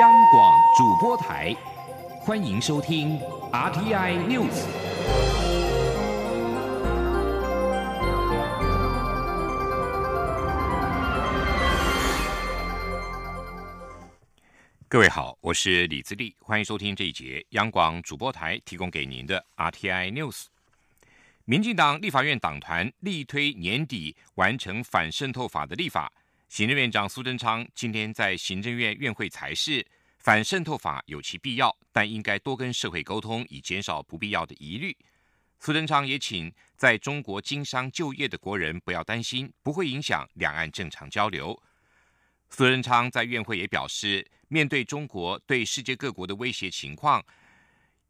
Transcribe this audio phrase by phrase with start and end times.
[0.00, 1.54] 央广主播台，
[2.20, 3.18] 欢迎收听
[3.52, 4.64] RTI News。
[14.88, 20.46] 各位好，我是李自立，欢迎收听这一节央广主播台提供给您的 RTI News。
[21.44, 26.10] 民进党立法院党团力推年底完成反渗透法的立法。
[26.52, 29.82] 行政院长苏贞昌今天在行政院院会裁示，
[30.18, 34.94] 反渗透法有其必要，但应该多跟社会沟通，以减少不必要的疑虑。
[35.60, 41.58] 苏贞昌也请在中国经商就业的国人不要担心，不会影响两岸正常交流。
[42.50, 47.24] 苏贞昌在院会也表示，面对中国对世界各国的威胁情况，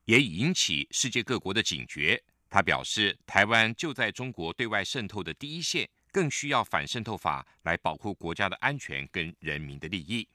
[0.06, 2.20] 也引起世界各国的警觉。
[2.50, 5.88] 他表示，台湾就在中国对外渗透的第一线。
[6.12, 10.28] 更需要反渗透法来保护国家的安全跟人民的利益。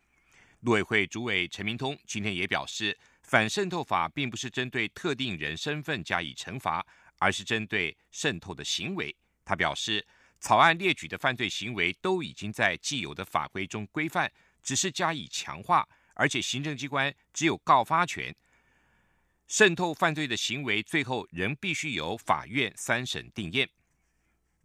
[0.61, 6.85] 陆委会主委陈明通今天也表示，反渗透法并不是针对特定人身份加以惩罚，
[7.19, 9.15] 而是针对渗透的行为。
[9.45, 10.05] 他表示，
[10.39, 14.31] 草案列举的犯罪行为都已经在既有的法规中规范，
[14.63, 18.35] 只是加以强化，而且行政机关只有告发权。
[19.47, 23.69] 渗透犯罪的行为最后仍必须由法院三审定验。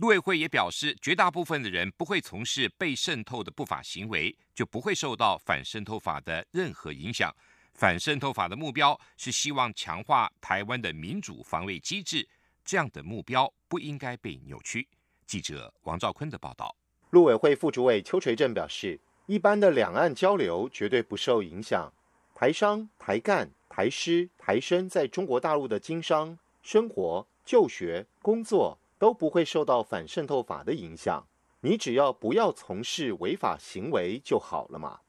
[0.03, 7.33] 陆委会也表示，绝大部分的人不会从事被渗透的不法行为，就不会受到反渗透法的任何影响。
[7.75, 12.29] 反渗透法的目标是希望强化台湾的民主防卫机制，
[12.65, 14.89] 这样的目标不应该被扭曲。
[15.25, 16.75] 记者王兆坤的报道。
[17.11, 21.93] 陆委会副主委邱垂正表示，一般的两岸交流绝对不受影响。
[22.35, 28.77] 台商、台干、台师、台生在中国大陆的经商、生活、就学、工作。
[29.03, 31.27] 都不会受到反渗透法的影响，
[31.61, 35.01] 你只要不要从事违法行为就好了嘛。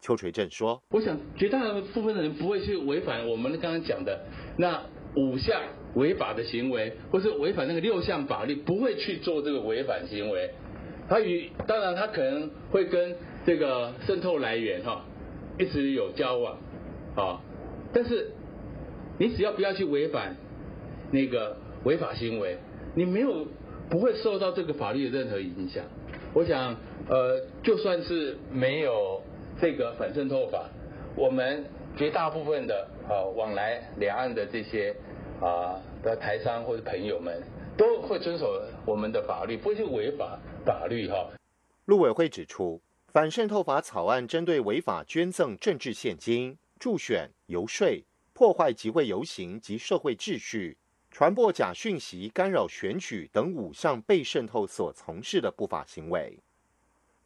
[0.00, 1.60] 邱垂正说：“我想绝大
[1.92, 4.24] 部分的人不会去违反我们刚刚讲的
[4.56, 4.82] 那
[5.16, 5.60] 五项
[5.96, 10.50] 违法的行为，或是违反那个六项法律，不会去做这个违反行为。
[11.06, 15.04] 他与当然他可能会跟这个渗透来源哈
[15.58, 16.58] 一直有交往
[17.16, 17.42] 啊，
[17.92, 18.32] 但是
[19.18, 20.38] 你只要不要去违反
[21.10, 22.56] 那个违法行为。”
[22.94, 23.46] 你没有
[23.88, 25.84] 不会受到这个法律的任何影响。
[26.34, 26.76] 我想，
[27.08, 29.22] 呃，就算是没有
[29.60, 30.68] 这个反渗透法，
[31.14, 31.64] 我们
[31.96, 34.96] 绝大部分的啊往来两岸的这些
[35.40, 37.42] 啊的台商或者朋友们，
[37.76, 41.28] 都会遵守我们的法律，不会去违法法律哈。
[41.84, 47.86] 陆委会指出，反渗透法草案针对违法捐赠政治现金、助选、游说、
[48.32, 50.78] 破坏集会游行及社会秩序。
[51.12, 56.38] 传播假讯息、干扰选举等五项被渗透所从事的不法行为，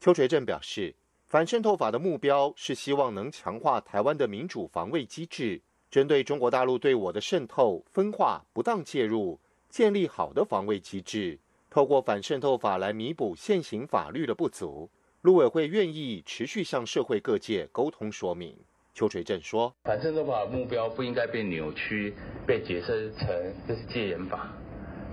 [0.00, 0.92] 邱垂正表示，
[1.28, 9.38] 反渗透法的目标是希望能强化台湾的民主防卫机制，针对中国大陆对我的渗透、分化、不当介入，
[9.70, 11.38] 建立好的防卫机制，
[11.70, 14.90] 透过反渗透法来弥补现行法律的不足。
[15.22, 18.56] 陆委会愿意持续向社会各界沟通说明。
[18.96, 22.14] 邱垂正说：“反渗透法目标不应该被扭曲，
[22.46, 23.28] 被解释成
[23.68, 24.50] 这是戒严法，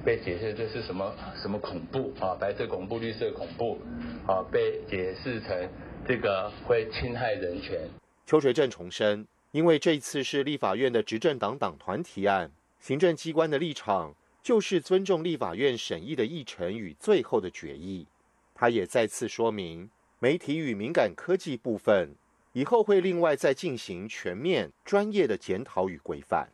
[0.05, 3.77] 被解释这是什么什么恐怖啊，白色恐怖、绿色恐怖
[4.25, 5.69] 啊，被解释成
[6.07, 7.77] 这个会侵害人权。”
[8.25, 12.49] 邱垂正重申，因为这次是立法院的执政党党团提案，
[12.79, 18.07] 行政机关的立场就是尊重立法院审议的议程与最后的决议。
[18.55, 19.89] 他也再次说明，
[20.19, 22.15] 媒体与敏感科技部分。
[22.53, 26.47] 以后会另外再进行全面专业的检讨与规范。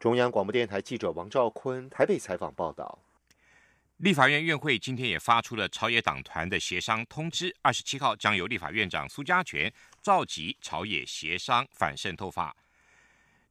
[0.00, 2.98] 中央广播电台记者王兆坤台北采访报道。
[3.98, 12.56] 立法院院会今天也发出了朝野党团的协商通知，二十七号将由立法院长苏家全召集朝野协商反渗透法。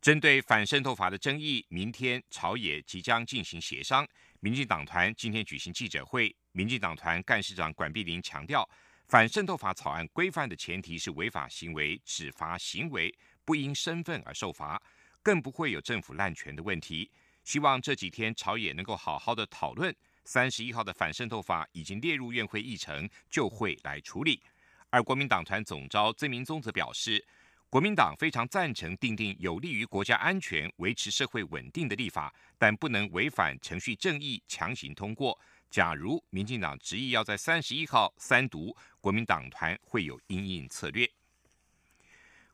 [0.02, 4.08] 针对反渗透法的争议，明天朝野即将进行协商。
[4.40, 8.68] 民进党团今天举行记者会，民进党团干事长管碧玲强调。
[9.08, 13.14] 反渗透法草案规范的前提是违法行为只罚行为，
[13.46, 14.82] 不因身份而受罚，
[15.24, 17.10] 更不会有政府滥权的问题。
[17.46, 19.96] 希望这几天朝野能够好好的讨论。
[20.26, 24.44] 三十一号的反渗透法已经列入院会议程，就会来处理。
[24.90, 27.26] 而国民党团总召曾明宗则表示，
[27.70, 35.40] 国民党非常赞成订定有利于国家安全、维持社会稳定的立法，但不能违反程序正义强行通过。
[35.70, 41.10] 假如民进党执意要在三十一号三读，国民党团会有因应策略。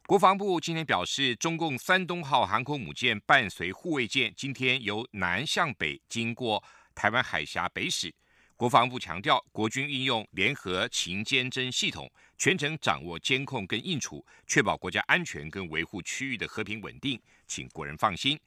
[0.06, 6.62] 国防部今天表示，中共山东号航空母舰伴随护卫舰今天由南向北经过
[6.94, 8.14] 台湾海峡北驶。
[8.58, 18.40] 国防部强调，国军运用联合勤监侦系统，全程掌握监控跟应处，确保国家安全跟维护区域的和平稳定，请国人放心。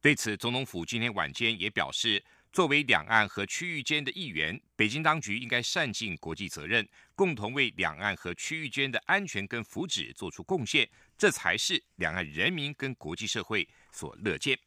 [0.00, 14.58] 对此，总统府今天晚间也表示，作为两岸和区域间的一员，北京当局应该善尽国际责任，共同为两岸和区域间的安全跟福祉做出贡献，这才是两岸人民跟国际社会所乐见。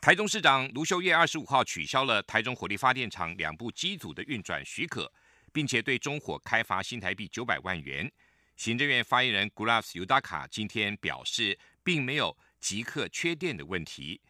[0.00, 5.10] 台中市长卢秀燕二十五号取消了台中火力发电厂两部机组的运转许可，
[5.52, 8.10] 并且对中火开罚新台币九百万元。
[8.56, 14.20] 行政院发言人 Gulaps Udaka 今天表示，并没有即刻缺电的问题。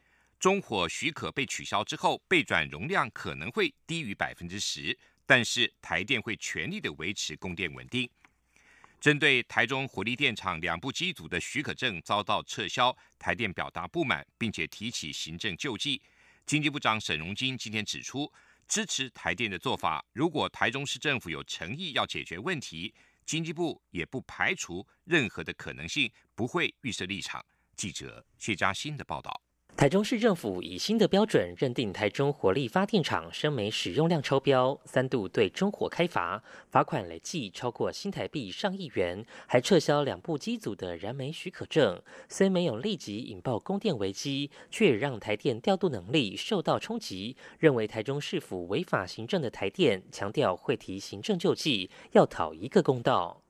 [0.45, 4.95] 中火许可被取消之后，备转容量可能会低于百分之十，
[5.25, 8.07] 但是台电会全力的维持供电稳定。
[9.01, 16.03] 针对台中火力电厂两部机组的许可证遭到撤销，台电表达不满，并且提起行政救济。
[16.45, 18.31] 经济部长沈荣金今天指出，
[18.69, 20.05] 支持台电的做法。
[20.13, 22.93] 如果台中市政府有诚意要解决问题，
[23.25, 27.43] 经济部也不排除任何的可能性，不会预设立场。
[27.75, 29.41] 记者谢嘉欣的报道。
[29.77, 36.41] 台中市政府以新的标准认定台中火力发电厂生煤使用量超标，三度对中火开罚，
[36.71, 42.01] 罚款累计超过新台币上亿元，还撤销两部机组的燃煤许可证。
[42.29, 47.37] 虽没有立即引爆供电危机，却让台电调度能力受到冲击。
[47.59, 53.44] 认为台中市府违法行政的台电强调会提行政救济，要讨一个公道。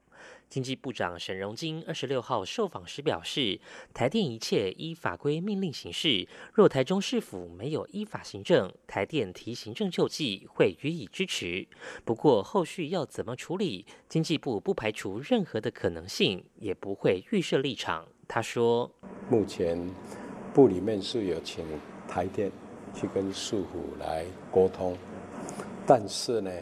[0.54, 3.58] 经济部长沈荣金二十六号受访时表示，
[3.92, 6.28] 台电一切依法规命令行事。
[6.52, 11.66] 若台中市府没有依法行政，台电提行政救济会予以支持。
[12.04, 18.06] 不过后续要怎么处理，经济部不排除任何的可能性，也不会预设立场。
[18.28, 18.88] 他说，
[19.28, 19.76] 目前
[20.54, 21.64] 部里面是有请
[22.06, 22.52] 台电
[22.94, 24.96] 去跟市府来沟通，
[25.84, 26.52] 但是呢，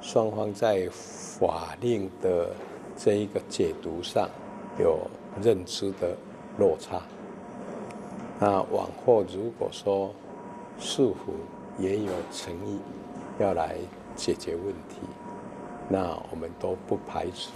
[0.00, 2.52] 双方在法令的
[3.02, 4.28] 这一个解读上
[4.78, 5.00] 有
[5.42, 6.14] 认知的
[6.58, 7.00] 落差。
[8.38, 10.14] 那往后如果说
[10.78, 11.34] 市府
[11.78, 12.78] 也有诚意
[13.38, 13.78] 要来
[14.14, 14.96] 解决问题，
[15.88, 17.52] 那我们都不排除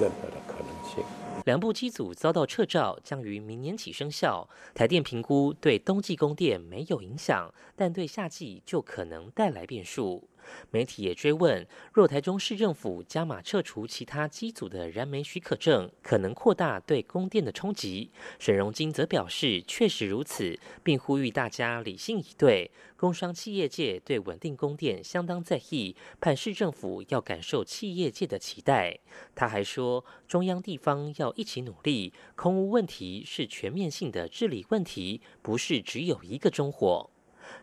[0.00, 1.04] 任何的可能性。
[1.44, 4.48] 两部机组遭到撤照，将于明年起生效。
[4.74, 10.26] 台电评估对冬季供电没有影响，但对夏季就可能带来变数。
[10.70, 18.10] 媒体也追问，若台中市政府加码撤除其他机组的燃煤许可证，可能扩大对供电的冲击。
[18.38, 22.70] 沈荣金则表示，确实如此，并呼吁大家理性以对。
[22.96, 28.98] 工商企业界对稳定供电相当在意，盼市政府要感受企业界的期待。
[29.36, 37.08] 他还说，中央地方要一起努力，空污问题是全面性的治理问题，不是只有一个中火。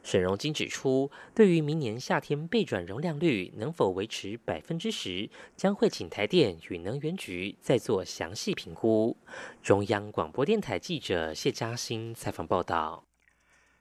[0.04, 9.18] 沈荣金指出，对于明年夏天备转容量率能否维持百分之十，将会请台电与能源局再做详细评估。
[9.64, 13.06] 中央广播电台记者谢嘉欣采访报道。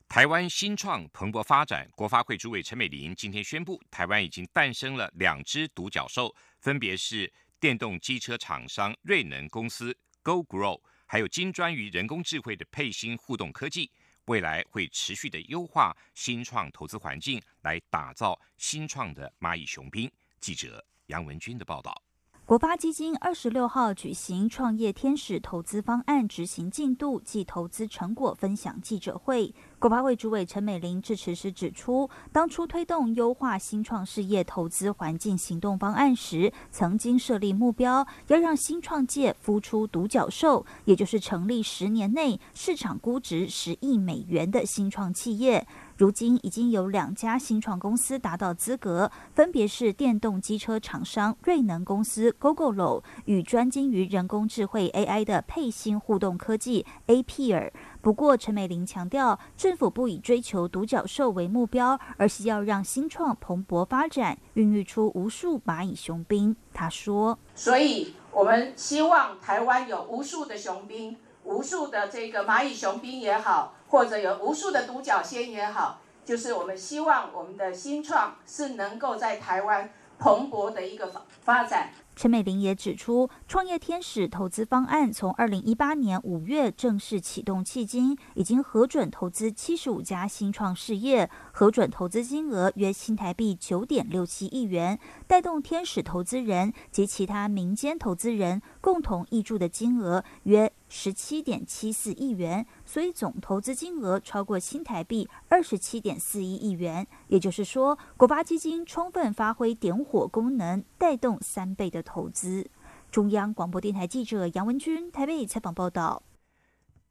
[0.06, 13.90] 台湾新创蓬勃发展，国发会主委陈美玲今天宣布，台湾已经诞生了两只独角兽，分别是电动机车厂商瑞能公司 Go Grow，还有精专于人工智慧的配芯互动科技。
[14.26, 20.10] 未来会持续的优化新创投资环境，来打造新创的蚂蚁雄兵。
[20.40, 22.02] 记者杨文军的报道。
[22.46, 29.54] 国发基金二十六号举行创业天使投资方案执行进度及投资成果分享记者会。
[29.84, 45.66] 国发会主委陈美玲致辞时指出，当初推动优化新创事业投资环境行动方案时，曾经设立目标，要让新创界孵出独角兽，也就是成立十年内市场估值十亿美元的新创企业。
[45.98, 57.70] 如今已经有两家新创公司达到资格，分别是电动机车厂商瑞能公司 GoGoLo 与专精于人工智慧 AI 的佩芯互动科技 APR。
[58.04, 66.54] 不过，陈美玲强调，政府不以追求独角兽为目标，而是要让新创蓬勃发展，孕育出无数蚂蚁雄兵。
[66.74, 81.90] 她说：“所以我们希望台湾有无数的雄兵。”无数的这个蚂蚁雄兵也好，或者有无数的独角仙也好，就是我们希望我们的新创是能够在台湾蓬勃的一个发发展。
[82.16, 107.04] 陈美玲也指出，创业天使投资方案从二零一八年五月正式启动，迄今已经核准投资七十五家新创事业，核准投资金额约新台币九点六七亿元，带动天使投资人及其他民间投资人共同挹注的金额约十七点七四亿元，所以总投资金额超过新台币二十七点四一亿元。
[107.26, 112.70] 也就是说，国发基金充分发挥点火功能，带动三倍的投资。
[113.10, 116.22] 中央广播电台记者杨文君台北采访报道。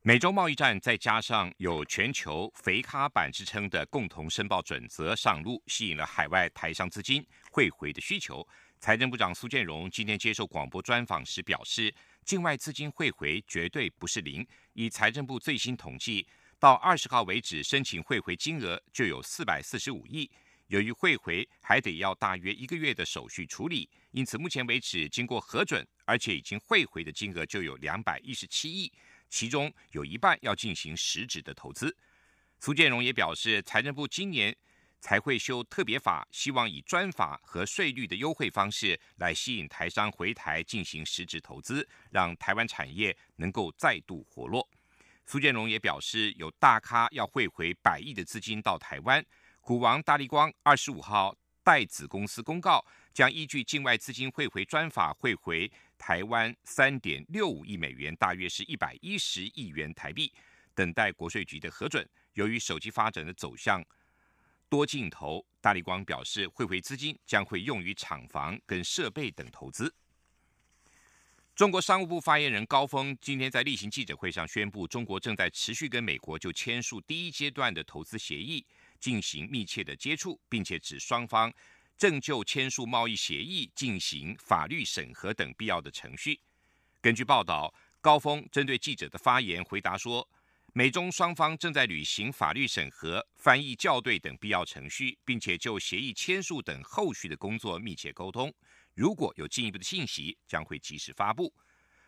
[0.01, 8.45] 美洲贸易战再加上有全球“肥咖板”之称的共同申报准则上路，吸引了海外台商资金汇回的需求。
[8.83, 11.89] 财政部长苏建荣今天接受广播专访时表示，
[12.25, 14.45] 境外资金汇回绝对不是零。
[14.73, 16.27] 以财政部最新统计，
[16.59, 20.29] 到二十号为止，申请汇回金额就有四百四十五亿。
[20.67, 28.91] 由于汇回还得要大约一个月的手续处理，因此目前为止，经过核准而且已经汇回的金额就有两百一十七亿。
[29.29, 31.95] 其中有一半要进行实质的投资。
[32.59, 34.53] 苏建荣也表示，财政部今年
[35.03, 44.65] 才会修特别法，希望以专法和税率的优惠方式来吸引台商回台进行实质投资，让台湾产业能够再度活络。
[45.25, 49.21] 苏建荣也表示，有大咖要汇回百亿的资金到台湾，
[49.59, 55.69] 股王大力光二十五号代子公司公告，将依据境外资金汇回专法汇回。
[55.97, 60.31] 台湾三点六五亿美元，大约是一百一十亿元台币，
[60.73, 62.07] 等待国税局的核准。
[62.35, 63.83] 由于手机发展的走向
[64.73, 69.93] 多镜头，大力光表示汇回资金将会用于厂房跟设备等投资。
[71.53, 78.65] 中国商务部发言人高峰今天在例行记者会上宣布，中国正在持续跟美国就签署第一阶段的投资协议
[78.99, 81.53] 进行密切的接触，并且指双方。
[81.95, 86.39] 正就签署贸易协议进行法律审核等必要的程序。
[86.99, 90.27] 根据报道，高峰针对记者的发言回答说，
[90.75, 98.51] 美中双方正在履行法律审核、翻译校对等必要程序，并且就协议签署等后续的工作密切沟通。
[98.95, 101.53] 如果有进一步的信息，将会及时发布。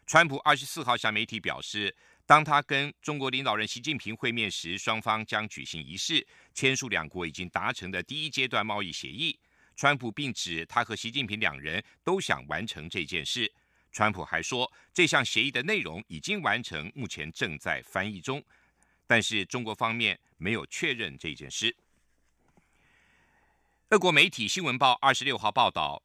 [0.07, 1.95] 川普二十四号向媒体表示，
[2.25, 9.39] 当他跟中国领导人习近平会面时，双方将举行仪式，签署两国已经达成的第一阶段贸易协议。
[9.75, 13.53] 川普并指，他和习近平两人都想完成这件事。
[13.95, 18.43] 川普还说，这项协议的内容已经完成，目前正在翻译中。
[19.07, 21.73] 但是中国方面没有确认这件事。
[23.91, 26.03] 俄国媒体《新闻报》二十六号报道，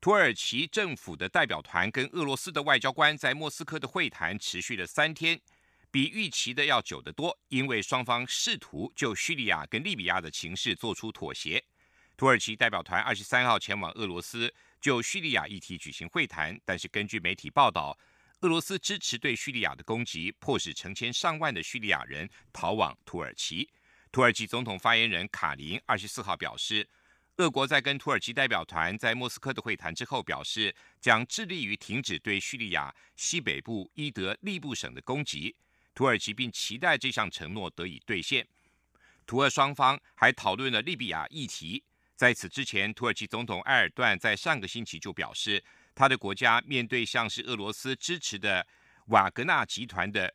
[0.00, 5.40] 土耳其政府的代表团跟俄罗斯的外交官在莫斯科的会谈持续了三天，
[5.90, 11.64] 比预期的要久得多，因为双方试图就叙利亚跟利比亚的情势做出妥协。
[12.16, 16.60] 土耳其代表团二十三号前往俄罗斯，就叙利亚议题举行会谈。
[16.66, 17.96] 但是根据媒体报道，
[18.40, 23.70] 俄罗斯支持对叙利亚的攻击，迫使成千上万的叙利亚人逃往土耳其。
[24.10, 26.86] 土耳其总统发言人卡林二十四号表示，
[27.36, 35.56] 俄国在跟土耳其代表团在莫斯科的会谈之后，表示将致力于停止对叙利亚西北部伊德利布省的攻击。
[35.94, 38.46] 土耳其并期待这项承诺得以兑现。
[39.24, 41.84] 土俄双方还讨论了利比亚议题。
[42.14, 48.64] 在此之前，土耳其总统埃尔段在上个星期就表示，他的国家面对像是俄罗斯支持的
[49.06, 50.32] 瓦格纳集团的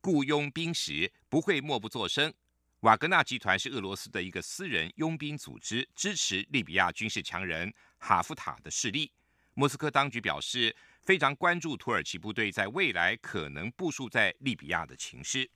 [0.00, 2.32] 雇佣兵时，不会默不作声。
[2.80, 9.12] 瓦格纳集团是俄罗斯的一个私人佣兵组织，支持利比亚军事强人哈夫塔的势力。
[9.52, 15.50] 莫斯科当局表示，非常关注土耳其部队在未来可能部署在利比亚的情势。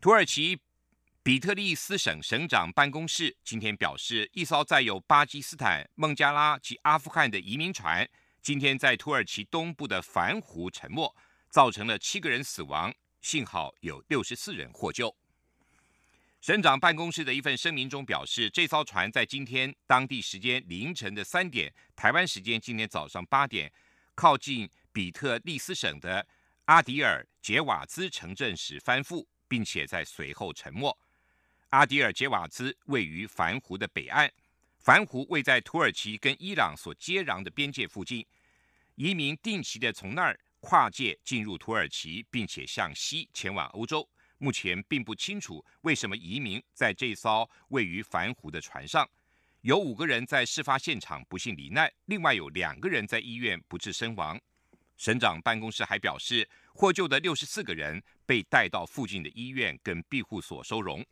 [0.00, 0.60] 土耳其。
[1.28, 8.08] 比特利斯省省长办公室今天表示，一艘载有巴基斯坦、孟加拉及阿富汗的移民船，
[8.40, 11.14] 今天在土耳其东部的凡湖沉没，
[11.50, 15.14] 造成了七个人死亡，幸好有六十四人获救。
[16.40, 23.70] 省长办公室的一份声明中表示，这艘船在今天当地时间凌晨的三点，台湾时间今天早上八点，
[24.14, 26.26] 靠近比特利斯省的
[26.64, 30.98] 阿迪尔杰瓦兹城镇时翻覆，并且在随后沉没。
[31.70, 34.30] 阿迪尔杰瓦兹位于凡湖的北岸，
[34.78, 38.24] 凡湖位在土耳其跟伊朗所接壤的边界附近，
[38.94, 44.08] 移民定期的从那儿跨界进入土耳其，并且向西前往欧洲。
[44.38, 49.06] 目前并不清楚为什么移民在这艘位于凡湖的船上，
[49.60, 54.40] 有五个人在事发现场不幸罹难，另外有两个人在医院不治身亡。
[54.96, 61.04] 省长办公室还表示，获救的六十四个人被带到附近的医院跟庇护所收容。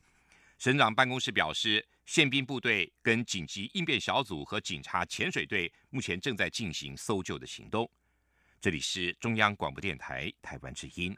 [0.59, 7.89] 省长办公室表示，宪兵部队跟紧急应变小组和警察潜水队目前正在进行搜救的行动。
[8.59, 11.15] 这里是中央广播电台台湾之音。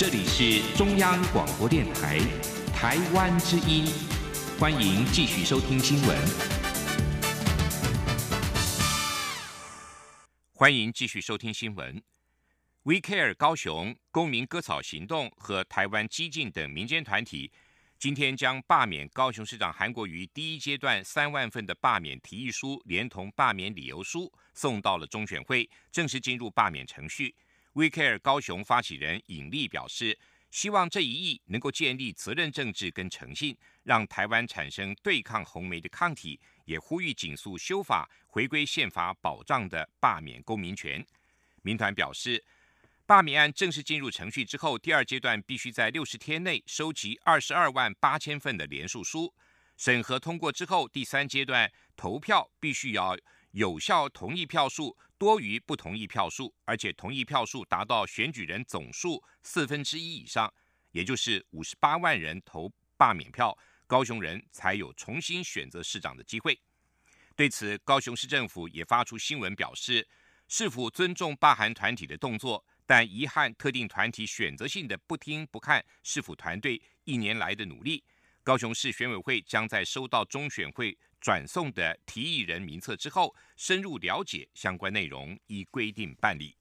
[0.00, 2.18] 这里是中央广播电台
[2.74, 3.84] 台湾之音，
[4.58, 6.18] 欢迎继续收听新闻。
[10.54, 12.02] 欢迎继续收听新闻。
[12.84, 17.52] We Care 高雄公民割草行动和台湾激进等民间团体，
[17.98, 27.34] 今天将罢免高雄市长韩国瑜第一阶段三万份的罢免提议书，连同罢免理由书送到了中选会，正式进入罢免程序。
[27.72, 30.18] We Care 高雄发起人尹力表示，
[30.50, 41.04] 希望这一役能够建立责任政治跟诚信，让台湾产生对抗红媒的抗体，也呼吁紧速修法，回归宪法保障的罢免公民权。
[41.62, 42.44] 民团表示。
[43.06, 49.34] 罢免案正式进入程序之后，第二阶段必须在六十天内收集二十二万八千份的联署书，
[49.76, 53.18] 审核通过之后，第三阶段投票必须要
[53.52, 60.52] 有效同意票数多于不同意票数，而且同意票数达到选举人总数四分之一以上，
[60.92, 66.60] 也就是五十八万人投罢免票，高雄人才有重新选择市长的机会。
[67.36, 70.06] 对此，高雄市政府也发出新闻表示，
[70.48, 72.64] 是否尊重罢韩团体的动作。
[72.86, 78.02] 但遗憾，特定团体选择性的不听不看市府团队一年来的努力。
[78.42, 86.56] 高雄市选委会将在收到中选会转送的提议人名册之后，深入了解相关内容，依规定办理。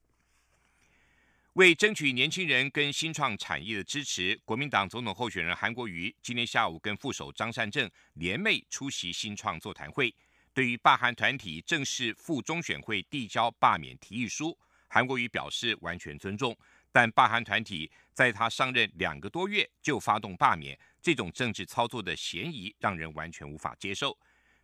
[1.54, 10.14] 为争取年轻人跟新创产业的支持，国民党总统候选人韩国瑜今天下午跟副手张善政联袂出席新创座谈会，
[10.54, 14.58] 对于罢韩团体正式赴中选会递交罢免提议书。
[14.88, 16.56] 韩国瑜表示完全尊重，
[16.92, 24.18] 但罢韩团体在他上任两个多月就发动罢免，这种政治操作的嫌疑让人完全无法接受。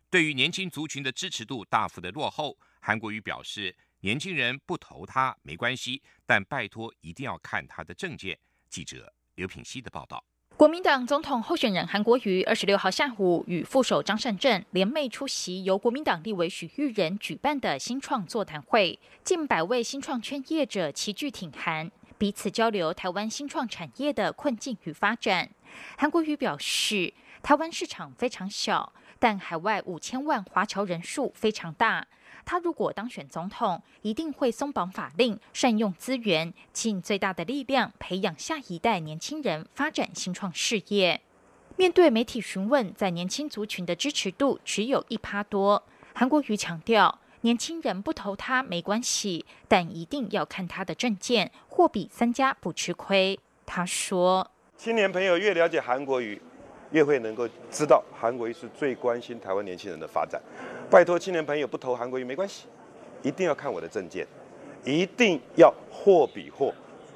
[0.08, 8.38] 对于年轻族群的支持度大幅的落后，韩国瑜表示，年轻人不投他没关系，但拜托一定要看他的证件。
[8.68, 10.24] 记者刘品希的报道。
[10.56, 25.50] 国民党总统候选人韩国瑜二十六号下午与副手张善政联袂出席由国民党立委许玉仁举办的新创座谈会，近百位新创圈业者齐聚挺韩，彼此交流台湾新创产业的困境与发展。
[25.98, 32.06] 韩国瑜表示，台湾市场非常小，但海外五千万华侨人数非常大。
[32.44, 41.20] 他如果当选总统，一定会松绑法令，善用资源，尽最大的力量培养下一代年轻人发展新创事业。
[41.76, 45.82] 面对媒体询问，在年轻族群的支持度只有一趴多，
[46.14, 53.38] 韩国瑜强调，年轻人不投他没关系，但一定要看他的证件，货比三家不吃亏。
[53.66, 56.40] 他说：“青年朋友越了解韩国瑜。”
[56.92, 60.40] 越会能够知道韩国瑜是最关心台湾年轻人的发展。
[60.90, 62.66] 拜托青年朋友不投韩国瑜没关系，
[63.22, 64.26] 一定要看我的证件，
[64.84, 66.72] 一定要货比货，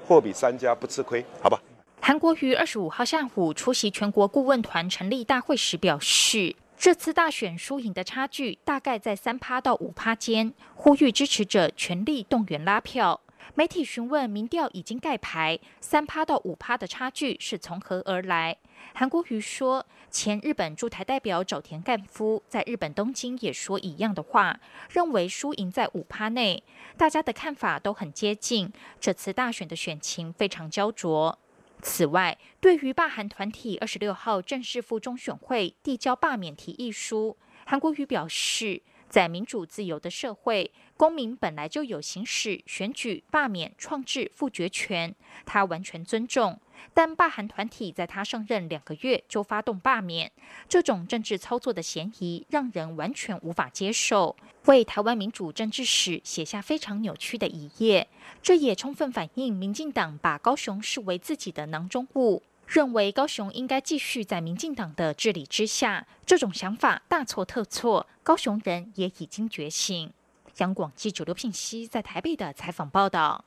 [0.07, 1.61] 货比三家不吃亏，好吧？
[2.01, 13.21] 韩国瑜二十五号下午出席全国顾问团成立大会时表示，这次大选输赢的差距大概在三趴到五趴间，呼吁支持者全力动员拉票。
[13.55, 18.57] 媒体询问民调已经盖牌，三趴到五趴的差距是从何而来？
[18.95, 26.63] 韩国瑜说，前日本驻台代表早田干夫在日本东京也说一样的话，认为输赢在五趴内，
[26.97, 28.73] 大家的看法都很接近。
[29.01, 31.39] 这次大选的选情非常焦灼。
[31.83, 38.83] 此外，对于罢韩团体二十六号正式赴中选会递交罢免提议书，韩国瑜表示。
[39.11, 45.13] 在民主自由的社会，公民本来就有行使选举、罢免、创制、复决权，
[45.45, 46.61] 他完全尊重。
[46.93, 50.31] 但罢韩团体在他上任两个月就发动罢免，
[50.69, 58.09] 这种政治操作的嫌疑让人完全无法接受，为台湾民主政治史写下非常扭曲的一页。
[58.43, 62.43] 这也充分反映民进党把高雄视为自己的囊中物。
[62.67, 68.07] 认为高雄应该继续在民进党的治理之下，这种想法大错特错。
[68.23, 70.13] 高雄人也已经觉醒。
[70.59, 73.45] 央广记者刘聘熙在台北的采访报道。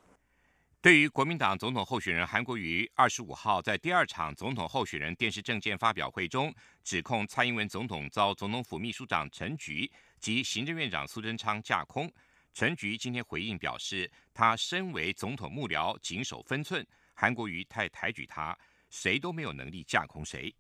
[0.84, 12.12] 对于国民党总统候选人韩国瑜，二十五号在第二场总统候选人电视政见发表会中，指控蔡英文总统遭总统府秘书长陈菊及行政院长苏贞昌架空。
[12.54, 16.86] 陈菊今天回应表示，他身为总统幕僚，谨守分寸。
[17.14, 18.54] 韩国瑜太抬举他。
[18.90, 20.54] 谁都没有能力架空谁。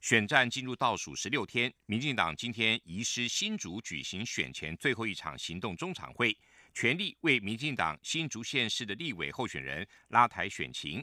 [0.00, 6.36] 选战进入倒数十六天，民进党今天移师新竹举行选前最后一场行动中场会，
[6.74, 11.02] 全力为民进党新竹县市的立委候选人拉台选情。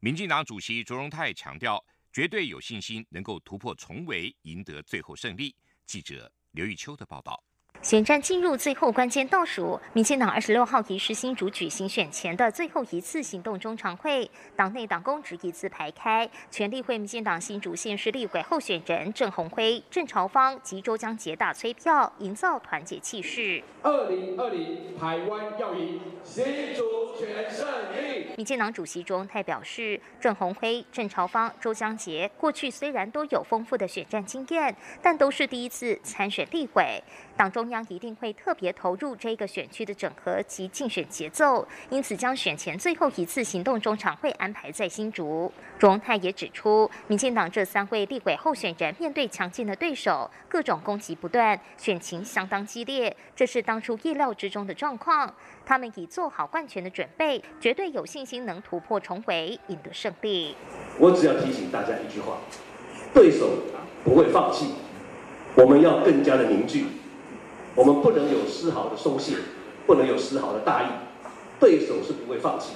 [0.00, 1.82] 民进党主席卓荣泰强调，
[2.12, 5.54] 绝对有信心能够突破重围，赢得最后胜利。
[5.86, 7.42] 记者刘玉秋的报道。
[7.82, 23.60] 选战进入最后关键倒数，民进党二十六号移师新竹举行选前的最后一次行动中常会，党内党工执一字排开，全力会民进党新竹县市立委候选人郑鸿辉、郑朝芳及周江杰大催票，营造团结气势。
[23.82, 26.44] 二零二零台湾要赢，新
[26.76, 27.66] 竹全胜
[27.96, 28.28] 利。
[28.36, 37.02] 民进党主席卓泰表示，郑鸿辉、郑朝芳、周江杰过去虽然都有丰富的选战经验，但都是第一次参选立委，
[37.36, 37.62] 党中。
[37.72, 45.50] 央一定会特别投入这个选区的整合及竞选节奏，因此将选前最后一次行动中常会安排在新竹。
[45.78, 55.32] 卓荣泰也指出，民进党这三位立委候选人面对强劲的对手，各种攻击不断，选情相当激烈，这是当初意料之中的状况。
[55.64, 60.54] 他们已做好万全的准备，绝对有信心能突破重围，赢得胜利。
[60.98, 62.36] 我只要提醒大家一句话：
[63.14, 63.48] 对手
[64.04, 64.74] 不会放弃，
[65.54, 66.86] 我们要更加的凝聚。
[67.74, 69.34] 我们不能有丝毫的松懈，
[69.86, 70.86] 不能有丝毫的大意，
[71.58, 72.74] 对手是不会放弃，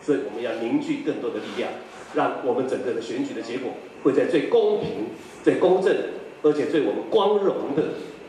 [0.00, 1.70] 所以我们要凝聚更多的力量，
[2.14, 5.08] 让我们整个的选举的结果会在最公平、
[5.44, 5.94] 最公正，
[6.42, 7.82] 而且最我们光荣的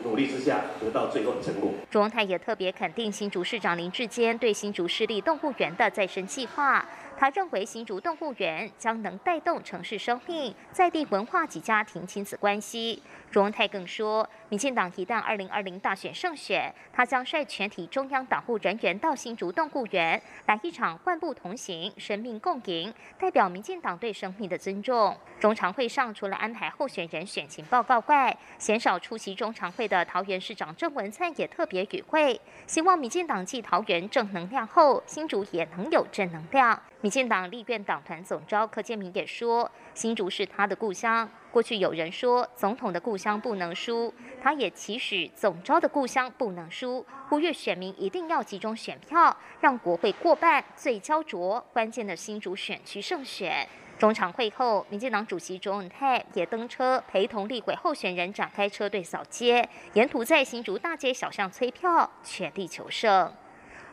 [0.04, 1.70] 努力之下得到最后的成果。
[1.90, 6.86] 卓荣泰也特别肯定新竹市长林志坚对新竹市立动物园的再生计划。
[7.20, 13.02] 他认为新竹动物园将能带动城市生命、在地文化及家庭亲子关系。
[13.30, 25.14] 卓文泰更说，民进党一旦二零二零大选胜选，他将率全体中央党务人员到新竹动物园来一场万步同行、生命共赢，代表民进党对生命的尊重。
[25.38, 36.80] 中常会上除了安排候选人选情报告外，鲜少出席中常会的桃园市长郑文灿也特别与会，希望民进党继桃园正能量后，新竹也能有正能量。
[37.02, 41.26] 民进党立院党团总召柯建明也说，新竹是他的故乡。
[41.50, 53.66] 过去有人说总统的故乡不能输，他也期许总召的故乡不能输，呼吁选民一定要集中选票，让国会过半，最焦灼关键的新竹选区胜选。
[53.98, 63.32] 中常会后，民进党主席卓永泰也登车陪同立委候选人展开车队扫街，沿途在新竹大街小巷催票，全力求胜。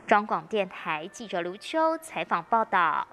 [0.08, 3.06] 中广电台记者卢秋采访报道：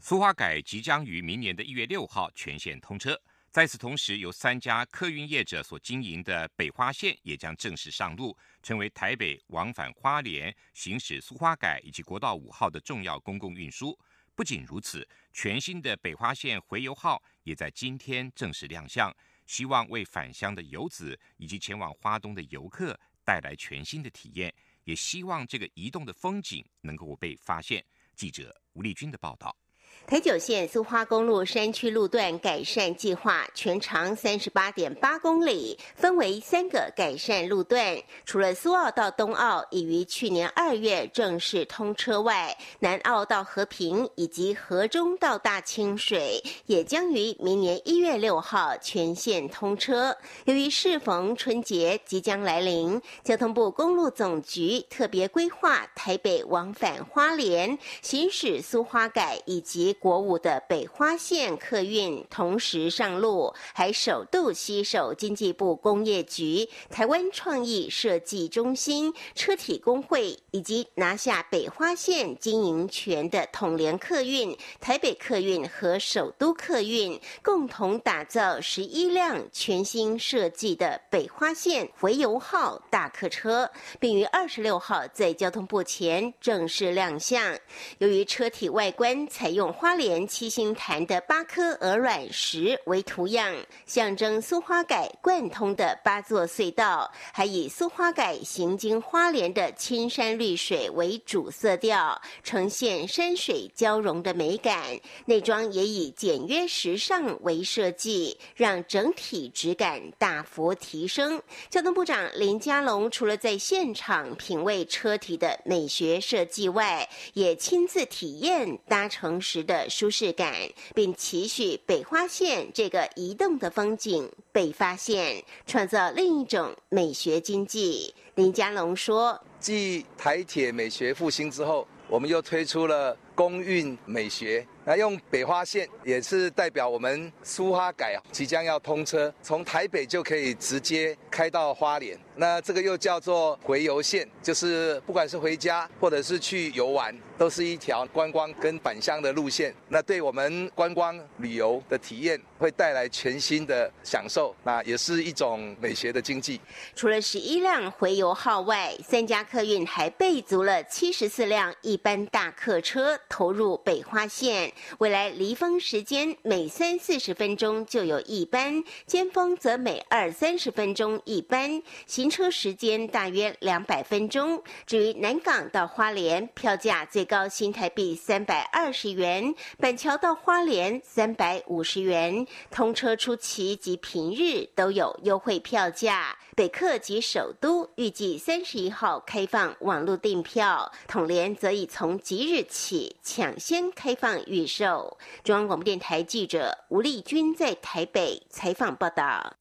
[0.00, 3.18] 苏花改即将于明年的一月六号全线通车，
[3.50, 13.98] 在此同时，由三家客运业者所经营的北花线也将正式上路，成为台北往返花莲、行驶苏花改以及国道五号的重要公共运输。
[14.34, 19.10] 不仅如此，全新的北花线回游号也在今天正式亮相，
[19.46, 24.54] 希望为返乡的游子以及前往花东的游客带来全新的体验。
[24.90, 27.84] 也希望这个移动的风景能够被发现。
[28.16, 29.56] 记者吴丽君的报道。
[30.06, 37.96] 台九线苏花公路山区路段改善计划全长三十八点八公里，分为三个改善路段。
[38.26, 50.16] 除了苏澳到东澳已于去年二月正式通车外，南澳到和平以及河中到大清水也将于明年一月六号全线通车。
[50.46, 87.58] 由于适逢春节即将来临，交通部公路总局特别规划台北往返花莲、行驶苏花改以及国五的北花线客运同时上路，还首度携手经济部工业局、台湾创意设计中心、车体工会，以及拿下北花线经营权的统联客运、台北客运和首都客运，共同打造十一辆全新设计的北花线回游号大客车，并于二十六号在交通部前正式亮相。
[87.98, 90.00] 由于车体外观采用花。
[90.00, 104.98] 莲七星潭的八颗鹅卵石为图样，象征苏花改贯通的八座隧道，还以苏花改行经花莲的青山绿水为主色调，呈现山水交融的美感。
[105.26, 111.42] 内装也以简约时尚为设计，让整体质感大幅提升。
[111.68, 119.88] 交通部长林佳龙除了在现场品味车体的美学设计外，也亲自体验搭乘时的。
[119.88, 120.52] 舒适感，
[120.94, 128.12] 并期许北花线这个移动的风景被发现，创造另一种美学经济。
[128.34, 134.66] 林家龙说：“继台铁美学复兴之后，我们又推出了。”公运美学。
[134.84, 142.18] 那用北花线也是代表我们苏花改即将要通车，从台北就可以直接开到花莲。
[142.36, 149.74] 那这个又叫做回游线，就是不管是回家或者是去游玩，都是一条观光跟返乡的路线。
[149.88, 156.58] 那对我们观光旅游的体验会带来全新的享受，那也是一种美学的经济。
[156.96, 164.69] 除了十一辆回游号外，三家客运还备足了七十四辆一般大客车投入北花线。
[164.98, 174.62] 未来离峰时间每三四十分钟就有一班，尖峰则每二三十分钟一班，行车时间大约两百分钟。
[174.86, 182.46] 至于南港到花莲，票价最高新台币三百二十元，板桥到花莲三百五十元。
[182.70, 186.36] 通车初期及平日都有优惠票价。
[186.56, 195.18] 北客及首都预计三十一号开放网络订票，统联则已从即日起抢先开放预售。
[195.42, 199.56] 中央广播电台记者吴丽君在台北采访报道。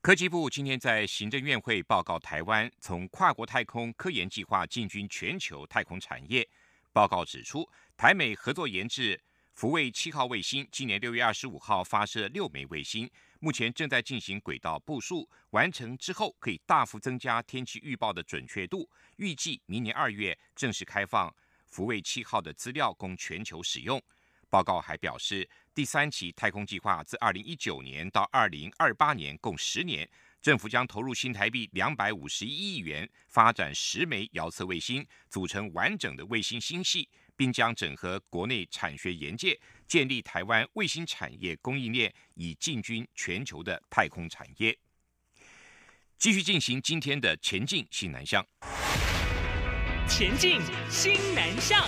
[0.00, 6.48] 科技部今天在行政院会报告台湾从跨国太空科研计划进军全球太空产业。
[6.92, 9.20] 报告指出，台美合作研制
[9.52, 13.10] 福卫七号卫星，今年六月二十五号发射六枚卫星。
[13.40, 18.88] 目前正在进行轨道部署，完成之后可以大幅增加天气预报的准确度。
[19.16, 21.34] 预计明年二月正式开放
[21.70, 24.02] 福卫七号的资料供全球使用。
[24.50, 30.08] 报告还表示，第三期太空计划自二零一九年到二零二八年共十年，
[30.42, 37.08] 政府将投入新台币两百五十一亿元，发展十枚遥测卫星，组成完整的卫星星系。
[37.36, 44.76] 并将整合国内产学研界，建立台湾卫星产业供应链，以进军全球的太空产业。
[46.18, 48.46] 继续进行今天的前进新南向，
[50.10, 51.80] 前进新南向。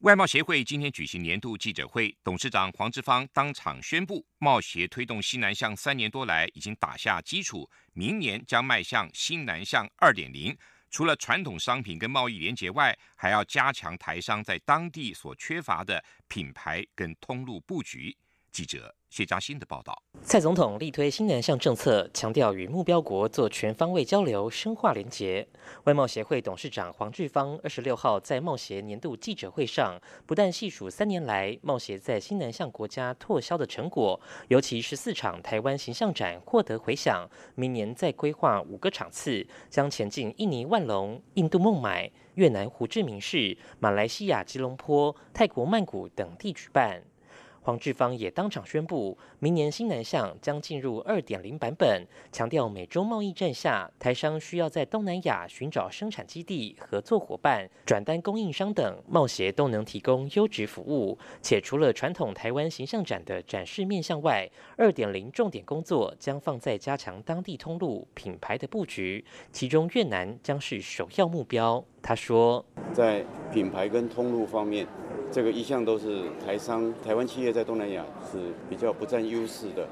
[0.00, 10.56] 外贸协会今天举行年度记者会，董事长黄志芳当场宣布，贸协推动新南向三年多来已经打下基础，明年将迈向新南向二点零。
[10.94, 18.16] 除了传统商品跟贸易联结外，还要加强台商在当地所缺乏的品牌跟通路布局。
[18.52, 18.94] 记者。
[19.14, 25.46] 谢嘉欣的报道：蔡总统力推新南向政策，强调与目标国做全方位交流，深化连结。
[25.84, 47.00] 外贸协会董事长黄志芳二十六号在贸协年度记者会上，不但细数三年来贸协在新南向国家拓销的成果，尤其十四场台湾形象展获得回响，明年再规划五个场次，将前进印尼万隆、印度孟买、越南胡志明市、马来西亚吉隆坡、泰国曼谷等地举办。
[47.64, 61.18] 黄志芳也当场宣布，明年新南向将进入二点零版本，强调美洲贸易战下，台商需要在东南亚寻找生产基地、合作伙伴、转单供应商等，贸协都能提供优质服务。
[61.40, 64.46] 且除了传统台湾形象展的展示面向外，
[64.76, 71.82] 二点零重点工作将放在加强当地通路品牌的布局，其中越南将是首要目标。
[72.06, 72.62] 他说，
[72.92, 74.86] 在品牌跟通路方面。
[75.32, 78.38] 这个一向都是台商、台湾企业在东南亚是
[78.70, 79.84] 比较不占优势的。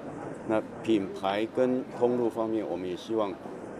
[0.47, 3.33] 那品牌跟通路方面，我们也希望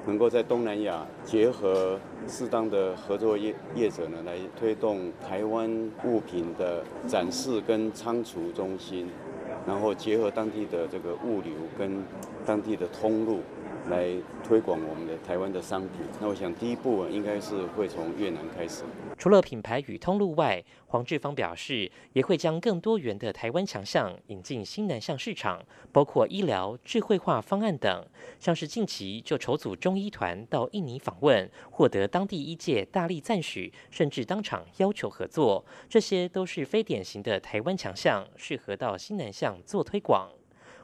[0.07, 5.71] 能够在东南亚结合适当的合作业业者呢，来推动台湾
[6.05, 9.09] 物品的展示跟仓储中心，
[9.65, 12.03] 然后结合当地的这个物流跟
[12.45, 13.39] 当地的通路。
[13.89, 14.09] 来
[14.45, 15.91] 推广我们的台湾的商品。
[16.21, 18.85] 那我想第一步应该是会从越南开始。
[19.19, 28.05] 除了品牌与通路外，黄志芳表示也会将更多元的台湾强项引进新南向市场，包括医疗、智慧化方案等。
[28.39, 35.65] 像是近期就筹组中医团到印尼访问，获得当地医界大力赞许，甚至当场要求合作。
[35.89, 40.31] 这些都是非典型的台湾强项，适合到新南向做推广。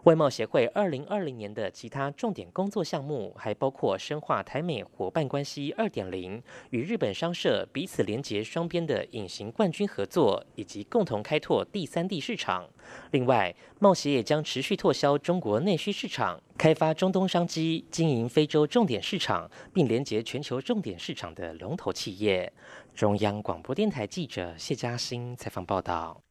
[0.05, 12.67] 外贸协会二零二零年的其他重点工作项目，还包括深化台美伙伴关系二点零，与日本商社彼此连结双边的隐形冠军合作，以及共同开拓第三地市场。
[13.11, 22.51] 另外，贸协也将持续拓销中国内需市场，开发中东商机，经营非洲重点市场，并连结全球重点市场的龙头企业。
[22.95, 26.28] 中央广播电台记者谢嘉欣采访报道。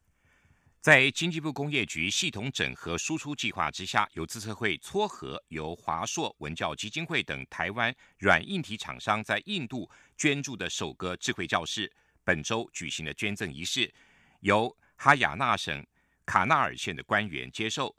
[0.88, 11.92] 在经济部工业局系统整合输出计划之下，由资策会撮合由华硕文教基金会等台湾软硬体厂商在印度捐助的首个智慧教室，
[12.24, 13.92] 本周举行了捐赠仪式，
[14.40, 15.86] 由哈雅纳省
[16.24, 17.94] 卡纳尔县的官员接受。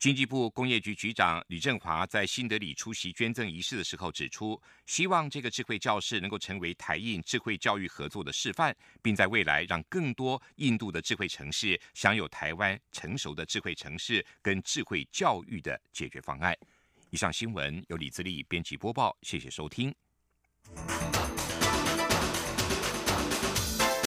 [0.00, 16.56] 经济部工业局局长李振华在新德里出席捐赠仪式的时候指出，希望这个智慧教室能够成为台印智慧教育合作的示范，并在未来让更多印度的智慧城市享有台湾成熟的智慧城市跟智慧教育的解决方案。
[17.10, 19.94] 以上新闻由李自力编辑播报，谢谢收听。